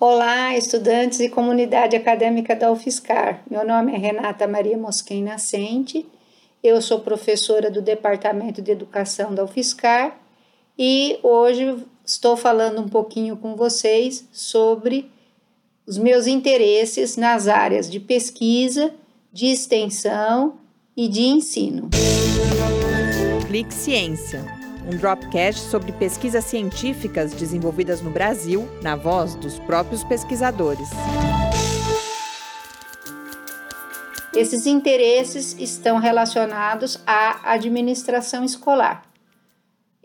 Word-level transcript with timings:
Olá, 0.00 0.56
estudantes 0.56 1.20
e 1.20 1.28
comunidade 1.28 1.94
acadêmica 1.94 2.56
da 2.56 2.72
UFSCar. 2.72 3.42
Meu 3.50 3.66
nome 3.66 3.92
é 3.92 3.98
Renata 3.98 4.48
Maria 4.48 4.78
Mosquen 4.78 5.22
Nascente, 5.22 6.08
eu 6.64 6.80
sou 6.80 7.00
professora 7.00 7.70
do 7.70 7.82
Departamento 7.82 8.62
de 8.62 8.70
Educação 8.70 9.34
da 9.34 9.44
UFSCar 9.44 10.18
e 10.78 11.18
hoje 11.22 11.84
estou 12.02 12.34
falando 12.34 12.80
um 12.80 12.88
pouquinho 12.88 13.36
com 13.36 13.54
vocês 13.54 14.26
sobre 14.32 15.10
os 15.86 15.98
meus 15.98 16.26
interesses 16.26 17.18
nas 17.18 17.46
áreas 17.46 17.90
de 17.90 18.00
pesquisa, 18.00 18.94
de 19.30 19.48
extensão 19.48 20.54
e 20.96 21.08
de 21.08 21.24
ensino. 21.24 21.90
Clique 23.46 23.74
Ciência 23.74 24.59
um 24.86 24.96
Dropcast 24.96 25.60
sobre 25.62 25.92
pesquisas 25.92 26.44
científicas 26.44 27.32
desenvolvidas 27.32 28.00
no 28.00 28.10
Brasil, 28.10 28.68
na 28.82 28.96
voz 28.96 29.34
dos 29.34 29.58
próprios 29.58 30.02
pesquisadores. 30.04 30.88
Esses 34.34 34.66
interesses 34.66 35.56
estão 35.58 35.98
relacionados 35.98 36.98
à 37.06 37.52
administração 37.52 38.44
escolar, 38.44 39.02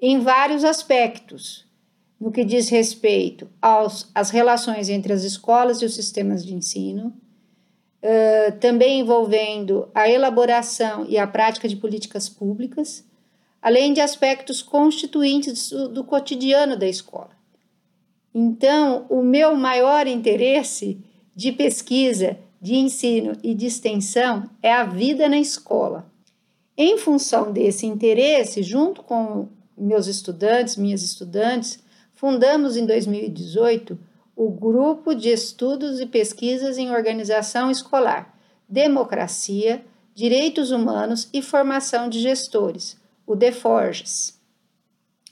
em 0.01 0.19
vários 0.19 0.63
aspectos, 0.63 1.65
no 2.19 2.31
que 2.31 2.43
diz 2.43 2.69
respeito 2.69 3.47
aos, 3.61 4.09
às 4.13 4.29
relações 4.29 4.89
entre 4.89 5.13
as 5.13 5.23
escolas 5.23 5.81
e 5.81 5.85
os 5.85 5.93
sistemas 5.93 6.45
de 6.45 6.53
ensino, 6.53 7.13
uh, 8.03 8.59
também 8.59 8.99
envolvendo 8.99 9.89
a 9.93 10.09
elaboração 10.09 11.05
e 11.07 11.17
a 11.17 11.27
prática 11.27 11.67
de 11.67 11.75
políticas 11.75 12.27
públicas 12.27 13.05
além 13.65 13.93
de 13.93 13.99
aspectos 13.99 14.61
constituintes 14.61 15.71
do, 15.71 16.03
cotidiano 16.03 16.77
da 16.77 16.87
escola. 16.87 17.31
Então, 18.31 19.07
o 19.09 19.23
meu 19.23 19.55
maior 19.55 20.05
interesse 20.05 21.03
de 21.35 21.51
pesquisa, 21.51 22.37
de 22.61 22.75
ensino 22.75 23.35
e 23.41 23.55
de 23.55 23.65
extensão 23.65 24.47
é 24.61 24.71
a 24.71 24.83
vida 24.83 25.27
na 25.27 25.39
escola. 25.39 26.05
Em 26.77 26.99
função 26.99 27.51
desse 27.51 27.87
interesse, 27.87 28.61
junto 28.61 29.01
com 29.01 29.47
meus 29.75 30.05
estudantes, 30.05 30.77
minhas 30.77 31.01
estudantes, 31.01 31.79
fundamos 32.13 32.77
em 32.77 32.85
2018 32.85 33.97
o 34.35 34.51
Grupo 34.51 35.15
de 35.15 35.29
Estudos 35.29 35.99
e 35.99 36.05
Pesquisas 36.05 36.77
em 36.77 36.91
Organização 36.91 37.71
Escolar, 37.71 38.31
Democracia, 38.69 39.83
Direitos 40.13 40.69
Humanos 40.69 41.27
e 41.33 41.41
Formação 41.41 42.07
de 42.07 42.19
Gestores, 42.19 43.03
o 43.25 43.35
DeForges, 43.35 44.39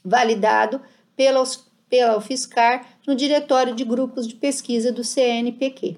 validado 0.04 0.82
pela, 1.16 1.44
pela 1.90 2.18
UFSCar 2.18 2.86
no 3.08 3.16
Diretório 3.16 3.76
de 3.76 3.84
Grupos 3.84 4.28
de 4.28 4.36
Pesquisa 4.36 4.92
do 4.92 5.04
CNPq. 5.04 5.98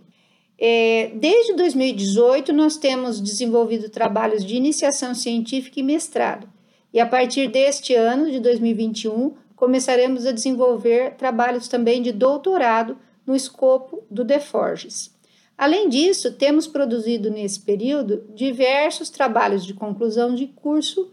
É, 0.57 1.11
desde 1.15 1.53
2018, 1.53 2.53
nós 2.53 2.77
temos 2.77 3.19
desenvolvido 3.19 3.89
trabalhos 3.89 4.45
de 4.45 4.55
iniciação 4.55 5.13
científica 5.13 5.79
e 5.79 5.83
mestrado, 5.83 6.49
e 6.93 6.99
a 6.99 7.05
partir 7.05 7.49
deste 7.49 7.93
ano, 7.93 8.31
de 8.31 8.39
2021, 8.39 9.33
começaremos 9.55 10.25
a 10.25 10.31
desenvolver 10.31 11.15
trabalhos 11.15 11.67
também 11.67 12.01
de 12.01 12.13
doutorado 12.13 12.97
no 13.25 13.35
escopo 13.35 14.03
do 14.09 14.23
DeForges. 14.23 15.13
Além 15.57 15.89
disso, 15.89 16.33
temos 16.33 16.67
produzido 16.67 17.29
nesse 17.29 17.59
período 17.59 18.23
diversos 18.33 19.09
trabalhos 19.09 19.65
de 19.65 19.73
conclusão 19.73 20.35
de 20.35 20.47
curso 20.47 21.11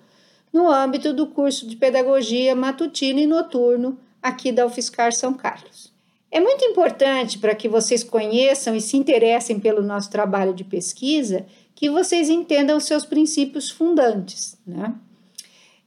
no 0.53 0.71
âmbito 0.71 1.13
do 1.13 1.27
curso 1.27 1.67
de 1.67 1.77
Pedagogia 1.77 2.55
Matutino 2.55 3.19
e 3.19 3.27
Noturno 3.27 3.99
aqui 4.23 4.53
da 4.53 4.67
UFSCar 4.67 5.13
São 5.13 5.33
Carlos. 5.33 5.93
É 6.31 6.41
muito 6.41 6.65
importante 6.65 7.39
para 7.39 7.55
que 7.55 7.69
vocês 7.69 8.03
conheçam 8.03 8.75
e 8.75 8.81
se 8.81 8.97
interessem 8.97 9.59
pelo 9.61 9.83
nosso 9.83 10.11
trabalho 10.11 10.55
de 10.55 10.65
pesquisa 10.65 11.47
que 11.75 11.91
vocês 11.91 12.31
entendam 12.31 12.77
os 12.77 12.85
seus 12.85 13.05
princípios 13.05 13.71
fundantes. 13.71 14.57
Né? 14.67 14.95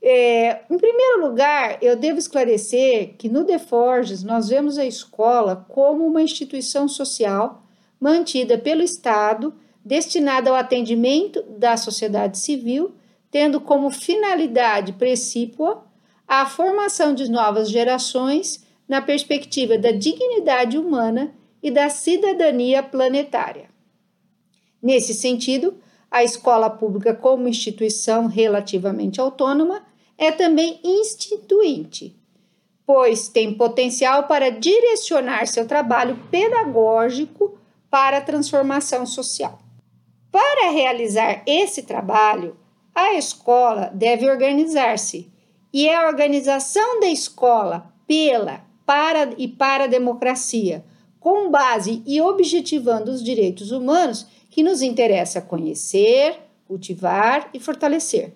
É, 0.01 0.59
em 0.69 0.77
primeiro 0.77 1.25
lugar, 1.25 1.79
eu 1.81 1.95
devo 1.95 2.19
esclarecer 2.19 3.15
que 3.17 3.27
no 3.27 3.43
DeForges 3.43 4.23
nós 4.23 4.49
vemos 4.49 4.77
a 4.77 4.85
escola 4.85 5.65
como 5.69 6.05
uma 6.05 6.21
instituição 6.21 6.87
social 6.87 7.63
mantida 7.99 8.57
pelo 8.57 8.83
Estado, 8.83 9.51
destinada 9.83 10.49
ao 10.49 10.55
atendimento 10.55 11.41
da 11.43 11.75
sociedade 11.75 12.37
civil 12.37 12.93
tendo 13.35 13.59
como 13.59 13.91
finalidade 13.91 14.94
precípua 14.94 15.85
a 16.25 16.46
formação 16.46 17.13
de 17.13 17.29
novas 17.29 17.69
gerações 17.69 18.63
na 18.88 19.01
perspectiva 19.01 19.78
da 19.78 19.91
dignidade 19.91 20.78
humana 20.78 21.35
e 21.62 21.69
da 21.69 21.90
cidadania 21.90 22.81
planetária. 22.81 23.69
Nesse 24.81 25.13
sentido, 25.13 25.78
a 26.09 26.23
escola 26.23 26.69
pública, 26.69 27.13
como 27.13 27.50
instituição 27.50 28.28
relativamente 28.28 29.19
autônoma, 29.19 29.84
é 30.17 30.31
também 30.31 30.79
instituinte, 30.81 32.17
pois 32.85 33.28
tem 33.28 33.53
potencial 33.53 34.29
para 34.29 34.50
direcionar 34.50 35.46
seu 35.46 35.67
trabalho 35.67 36.17
pedagógico 36.31 37.59
para 37.90 38.19
a 38.19 38.22
transformação 38.22 39.06
social. 39.06 39.59
Para 40.31 40.72
realizar 40.72 41.44
esse 41.46 41.84
trabalho, 41.84 42.56
a 42.95 43.13
escola 43.13 43.91
deve 43.94 44.29
organizar-se 44.29 45.29
e 45.73 45.88
é 45.89 45.97
a 45.97 46.07
organização 46.07 47.01
da 47.01 47.07
escola 47.07 47.94
pela, 48.07 48.61
para 48.85 49.33
e 49.38 49.47
para 49.47 49.83
a 49.83 49.88
democracia, 49.88 50.85
com 51.19 51.51
base 51.51 52.01
e 52.05 52.22
objetivando 52.22 53.11
os 53.11 53.22
direitos 53.22 53.72
humanos 53.72 54.25
que 54.50 54.63
nos 54.63 54.81
interessa 54.81 55.41
conhecer, 55.41 56.39
cultivar 56.66 57.50
e 57.53 57.59
fortalecer. 57.59 58.34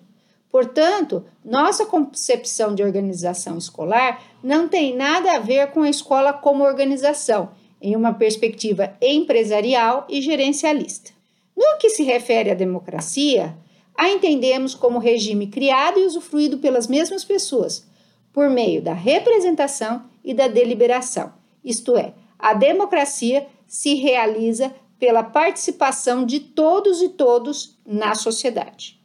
Portanto, 0.50 1.24
nossa 1.44 1.86
concepção 1.86 2.74
de 2.74 2.82
organização 2.82 3.56
escolar 3.56 4.22
não 4.42 4.68
tem 4.68 4.94
nada 4.94 5.36
a 5.36 5.38
ver 5.38 5.68
com 5.68 5.82
a 5.82 5.88
escola 5.88 6.32
como 6.32 6.64
organização, 6.64 7.50
em 7.80 7.96
uma 7.96 8.12
perspectiva 8.12 8.92
empresarial 9.00 10.04
e 10.08 10.20
gerencialista. 10.20 11.12
No 11.56 11.78
que 11.78 11.88
se 11.88 12.02
refere 12.02 12.50
à 12.50 12.54
democracia, 12.54 13.56
a 14.00 14.08
entendemos 14.08 14.74
como 14.74 14.98
regime 14.98 15.48
criado 15.48 16.00
e 16.00 16.06
usufruído 16.06 16.56
pelas 16.56 16.86
mesmas 16.86 17.22
pessoas, 17.22 17.86
por 18.32 18.48
meio 18.48 18.80
da 18.80 18.94
representação 18.94 20.04
e 20.24 20.32
da 20.32 20.48
deliberação, 20.48 21.34
isto 21.62 21.94
é, 21.98 22.14
a 22.38 22.54
democracia 22.54 23.46
se 23.66 23.96
realiza 23.96 24.74
pela 24.98 25.22
participação 25.22 26.24
de 26.24 26.40
todos 26.40 27.02
e 27.02 27.10
todos 27.10 27.78
na 27.84 28.14
sociedade. 28.14 28.98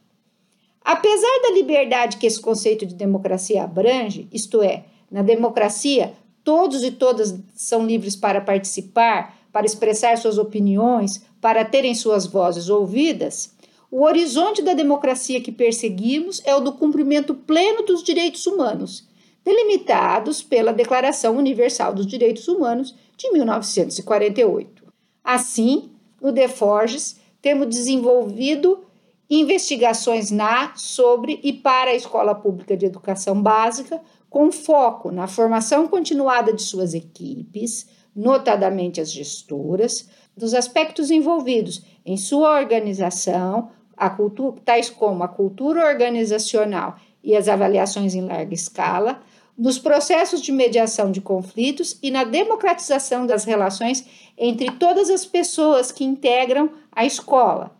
Apesar 0.82 1.42
da 1.42 1.52
liberdade 1.52 2.16
que 2.16 2.26
esse 2.26 2.40
conceito 2.40 2.86
de 2.86 2.94
democracia 2.94 3.64
abrange, 3.64 4.26
isto 4.32 4.62
é, 4.62 4.86
na 5.10 5.20
democracia, 5.20 6.14
todos 6.42 6.82
e 6.82 6.90
todas 6.90 7.38
são 7.54 7.86
livres 7.86 8.16
para 8.16 8.40
participar, 8.40 9.36
para 9.52 9.66
expressar 9.66 10.16
suas 10.16 10.38
opiniões, 10.38 11.22
para 11.38 11.66
terem 11.66 11.94
suas 11.94 12.26
vozes 12.26 12.70
ouvidas, 12.70 13.54
o 13.90 14.02
horizonte 14.02 14.62
da 14.62 14.74
democracia 14.74 15.40
que 15.40 15.52
perseguimos 15.52 16.42
é 16.44 16.54
o 16.54 16.60
do 16.60 16.72
cumprimento 16.72 17.34
pleno 17.34 17.82
dos 17.82 18.02
direitos 18.02 18.46
humanos, 18.46 19.08
delimitados 19.44 20.42
pela 20.42 20.72
Declaração 20.72 21.36
Universal 21.36 21.94
dos 21.94 22.06
Direitos 22.06 22.48
Humanos 22.48 22.94
de 23.16 23.30
1948. 23.30 24.84
Assim, 25.22 25.90
no 26.20 26.32
DeForges, 26.32 27.16
temos 27.40 27.68
desenvolvido 27.68 28.84
investigações 29.30 30.30
na, 30.30 30.74
sobre 30.76 31.40
e 31.42 31.52
para 31.52 31.90
a 31.90 31.94
Escola 31.94 32.34
Pública 32.34 32.76
de 32.76 32.86
Educação 32.86 33.40
Básica, 33.40 34.00
com 34.28 34.50
foco 34.50 35.10
na 35.10 35.26
formação 35.26 35.86
continuada 35.88 36.52
de 36.52 36.62
suas 36.62 36.94
equipes, 36.94 37.88
notadamente 38.14 39.00
as 39.00 39.12
gestoras, 39.12 40.08
dos 40.36 40.54
aspectos 40.54 41.10
envolvidos 41.10 41.82
em 42.04 42.16
sua 42.16 42.58
organização, 42.58 43.70
a 43.96 44.10
cultura, 44.10 44.60
tais 44.64 44.90
como 44.90 45.24
a 45.24 45.28
cultura 45.28 45.86
organizacional 45.86 46.96
e 47.22 47.36
as 47.36 47.48
avaliações 47.48 48.14
em 48.14 48.20
larga 48.20 48.54
escala, 48.54 49.22
nos 49.56 49.78
processos 49.78 50.42
de 50.42 50.52
mediação 50.52 51.10
de 51.10 51.20
conflitos 51.20 51.98
e 52.02 52.10
na 52.10 52.24
democratização 52.24 53.26
das 53.26 53.44
relações 53.44 54.04
entre 54.36 54.70
todas 54.72 55.08
as 55.08 55.24
pessoas 55.24 55.90
que 55.90 56.04
integram 56.04 56.70
a 56.92 57.06
escola, 57.06 57.74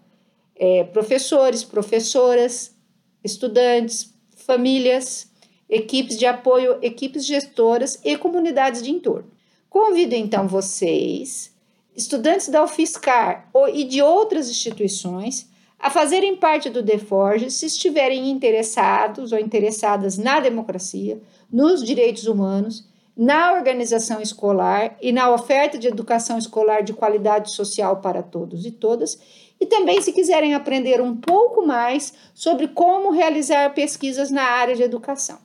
é, 0.55 0.85
professores, 0.85 1.63
professoras, 1.63 2.75
estudantes, 3.23 4.15
famílias, 4.35 5.31
equipes 5.69 6.19
de 6.19 6.25
apoio, 6.25 6.79
equipes 6.81 7.27
gestoras 7.27 8.01
e 8.05 8.17
comunidades 8.17 8.83
de 8.83 8.91
entorno. 8.91 9.31
Convido 9.69 10.15
então 10.15 10.49
vocês, 10.49 11.53
estudantes 11.95 12.49
da 12.49 12.65
UFSCar 12.65 13.51
e 13.75 13.85
de 13.85 14.01
outras 14.01 14.49
instituições, 14.49 15.51
a 15.79 15.91
fazerem 15.91 16.37
parte 16.37 16.71
do 16.71 16.83
DeForge 16.83 17.51
se 17.51 17.67
estiverem 17.67 18.31
interessados 18.31 19.33
ou 19.33 19.39
interessadas 19.39 20.17
na 20.17 20.41
democracia, 20.41 21.21
nos 21.53 21.85
direitos 21.85 22.27
humanos, 22.27 22.85
na 23.17 23.53
organização 23.53 24.21
escolar 24.21 24.97
e 25.01 25.11
na 25.11 25.31
oferta 25.31 25.79
de 25.79 25.87
educação 25.87 26.37
escolar 26.37 26.83
de 26.83 26.93
qualidade 26.93 27.51
social 27.51 27.97
para 27.99 28.23
todos 28.23 28.67
e 28.67 28.71
todas. 28.71 29.19
E 29.59 29.65
também, 29.65 30.03
se 30.03 30.13
quiserem 30.13 30.55
aprender 30.55 31.01
um 31.01 31.17
pouco 31.17 31.65
mais 31.67 32.13
sobre 32.35 32.69
como 32.69 33.11
realizar 33.11 33.73
pesquisas 33.73 34.31
na 34.31 34.43
área 34.43 34.75
de 34.75 34.83
educação. 34.83 35.39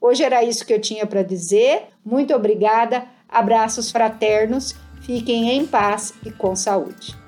Hoje 0.00 0.22
era 0.22 0.44
isso 0.44 0.66
que 0.66 0.72
eu 0.72 0.80
tinha 0.80 1.06
para 1.06 1.22
dizer. 1.22 1.86
Muito 2.04 2.34
obrigada, 2.34 3.06
abraços 3.28 3.90
fraternos, 3.90 4.74
fiquem 5.00 5.50
em 5.50 5.66
paz 5.66 6.12
e 6.24 6.30
com 6.30 6.54
saúde. 6.54 7.27